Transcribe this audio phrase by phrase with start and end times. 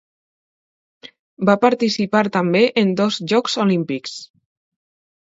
[1.51, 4.21] Va participar també en dos Jocs Olímpics.